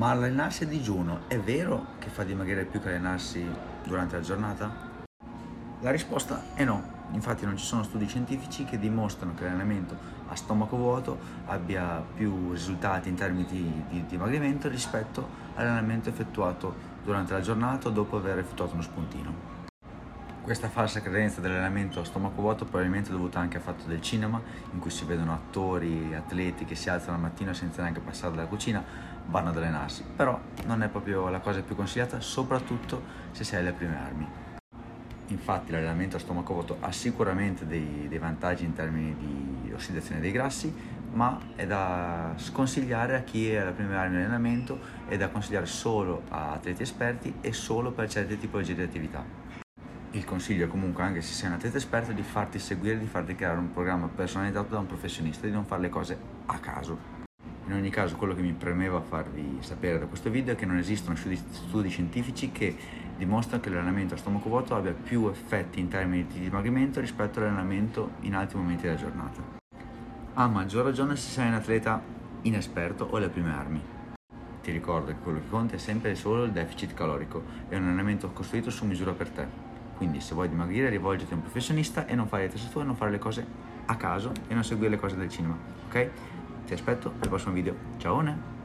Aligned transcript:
Ma 0.00 0.12
allenarsi 0.12 0.62
a 0.62 0.66
digiuno 0.66 1.28
è 1.28 1.38
vero 1.38 1.88
che 1.98 2.08
fa 2.08 2.24
dimagrire 2.24 2.64
più 2.64 2.80
che 2.80 2.88
allenarsi 2.88 3.46
durante 3.84 4.16
la 4.16 4.22
giornata? 4.22 4.74
La 5.80 5.90
risposta 5.90 6.42
è 6.54 6.64
no, 6.64 6.82
infatti 7.12 7.44
non 7.44 7.58
ci 7.58 7.66
sono 7.66 7.82
studi 7.82 8.06
scientifici 8.08 8.64
che 8.64 8.78
dimostrano 8.78 9.34
che 9.34 9.44
l'allenamento 9.44 9.94
a 10.28 10.34
stomaco 10.34 10.78
vuoto 10.78 11.18
abbia 11.48 12.02
più 12.14 12.50
risultati 12.52 13.10
in 13.10 13.14
termini 13.14 13.44
di, 13.44 13.82
di 13.90 14.06
dimagrimento 14.06 14.70
rispetto 14.70 15.28
all'allenamento 15.54 16.08
effettuato 16.08 16.74
durante 17.04 17.34
la 17.34 17.42
giornata 17.42 17.88
o 17.88 17.90
dopo 17.90 18.16
aver 18.16 18.38
effettuato 18.38 18.72
uno 18.72 18.82
spuntino. 18.82 19.68
Questa 20.42 20.70
falsa 20.70 21.02
credenza 21.02 21.42
dell'allenamento 21.42 22.00
a 22.00 22.04
stomaco 22.04 22.40
vuoto 22.40 22.64
probabilmente 22.64 23.10
è 23.10 23.12
dovuta 23.12 23.38
anche 23.38 23.58
al 23.58 23.62
fatto 23.62 23.86
del 23.86 24.00
cinema, 24.00 24.40
in 24.72 24.78
cui 24.78 24.90
si 24.90 25.04
vedono 25.04 25.34
attori, 25.34 26.14
atleti 26.14 26.64
che 26.64 26.74
si 26.74 26.88
alzano 26.88 27.16
al 27.16 27.20
mattino 27.20 27.52
senza 27.52 27.82
neanche 27.82 28.00
passare 28.00 28.34
dalla 28.34 28.48
cucina, 28.48 28.82
vanno 29.26 29.50
ad 29.50 29.58
allenarsi. 29.58 30.02
Però 30.16 30.40
non 30.64 30.82
è 30.82 30.88
proprio 30.88 31.28
la 31.28 31.40
cosa 31.40 31.60
più 31.60 31.76
consigliata, 31.76 32.20
soprattutto 32.20 33.02
se 33.32 33.44
sei 33.44 33.60
alle 33.60 33.72
prime 33.72 33.98
armi. 33.98 34.26
Infatti 35.28 35.72
l'allenamento 35.72 36.16
a 36.16 36.18
stomaco 36.18 36.54
vuoto 36.54 36.78
ha 36.80 36.90
sicuramente 36.90 37.66
dei, 37.66 38.06
dei 38.08 38.18
vantaggi 38.18 38.64
in 38.64 38.72
termini 38.72 39.14
di 39.62 39.72
ossidazione 39.72 40.22
dei 40.22 40.32
grassi, 40.32 40.74
ma 41.12 41.38
è 41.54 41.66
da 41.66 42.32
sconsigliare 42.36 43.14
a 43.14 43.20
chi 43.20 43.50
è 43.50 43.58
alle 43.58 43.72
prime 43.72 43.94
armi 43.94 44.16
di 44.16 44.22
allenamento, 44.22 44.80
è 45.06 45.18
da 45.18 45.28
consigliare 45.28 45.66
solo 45.66 46.22
a 46.30 46.52
atleti 46.52 46.82
esperti 46.82 47.36
e 47.42 47.52
solo 47.52 47.92
per 47.92 48.08
certe 48.08 48.38
tipologie 48.38 48.74
di 48.74 48.82
attività 48.82 49.40
il 50.12 50.24
consiglio 50.24 50.64
è 50.64 50.68
comunque, 50.68 51.02
anche 51.04 51.20
se 51.20 51.32
sei 51.32 51.48
un 51.48 51.54
atleta 51.54 51.76
esperto, 51.76 52.12
di 52.12 52.22
farti 52.22 52.58
seguire, 52.58 52.98
di 52.98 53.06
farti 53.06 53.34
creare 53.36 53.58
un 53.58 53.72
programma 53.72 54.08
personalizzato 54.08 54.70
da 54.70 54.78
un 54.80 54.86
professionista, 54.86 55.46
di 55.46 55.52
non 55.52 55.64
fare 55.64 55.82
le 55.82 55.88
cose 55.88 56.18
a 56.46 56.58
caso. 56.58 57.18
In 57.66 57.72
ogni 57.72 57.90
caso 57.90 58.16
quello 58.16 58.34
che 58.34 58.42
mi 58.42 58.52
premeva 58.52 59.00
farvi 59.00 59.58
sapere 59.60 60.00
da 60.00 60.06
questo 60.06 60.28
video 60.28 60.54
è 60.54 60.56
che 60.56 60.66
non 60.66 60.78
esistono 60.78 61.14
studi, 61.14 61.36
studi 61.36 61.88
scientifici 61.88 62.50
che 62.50 62.76
dimostrano 63.16 63.62
che 63.62 63.70
l'allenamento 63.70 64.14
a 64.14 64.16
stomaco 64.16 64.48
vuoto 64.48 64.74
abbia 64.74 64.92
più 64.92 65.28
effetti 65.28 65.78
in 65.78 65.86
termini 65.86 66.26
di 66.26 66.40
dimagrimento 66.40 66.98
rispetto 66.98 67.38
all'allenamento 67.38 68.12
in 68.20 68.34
altri 68.34 68.58
momenti 68.58 68.82
della 68.82 68.96
giornata. 68.96 69.40
A 70.34 70.48
maggior 70.48 70.84
ragione 70.84 71.14
se 71.14 71.30
sei 71.30 71.46
un 71.46 71.54
atleta 71.54 72.02
inesperto 72.42 73.04
o 73.04 73.16
alle 73.16 73.28
prime 73.28 73.52
armi. 73.52 73.80
Ti 74.62 74.72
ricordo 74.72 75.12
che 75.12 75.18
quello 75.22 75.38
che 75.38 75.48
conta 75.48 75.76
è 75.76 75.78
sempre 75.78 76.10
e 76.10 76.14
solo 76.16 76.42
il 76.42 76.50
deficit 76.50 76.94
calorico, 76.94 77.44
è 77.68 77.76
un 77.76 77.84
allenamento 77.84 78.30
costruito 78.32 78.70
su 78.70 78.84
misura 78.84 79.12
per 79.12 79.28
te. 79.28 79.69
Quindi 80.00 80.22
se 80.22 80.32
vuoi 80.32 80.48
dimagrire 80.48 80.88
rivolgiti 80.88 81.34
a 81.34 81.36
un 81.36 81.42
professionista 81.42 82.06
e 82.06 82.14
non 82.14 82.26
fare 82.26 82.44
le 82.44 82.48
teste 82.48 82.70
tue, 82.70 82.84
non 82.84 82.96
fare 82.96 83.10
le 83.10 83.18
cose 83.18 83.46
a 83.84 83.96
caso 83.96 84.32
e 84.48 84.54
non 84.54 84.64
seguire 84.64 84.88
le 84.88 84.98
cose 84.98 85.14
del 85.14 85.28
cinema, 85.28 85.54
ok? 85.88 86.10
Ti 86.64 86.72
aspetto 86.72 87.12
al 87.20 87.28
prossimo 87.28 87.52
video. 87.52 87.74
Ciao! 87.98 88.59